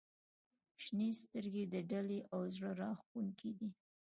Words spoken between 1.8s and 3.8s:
دلې او زړه راښکونکې دي.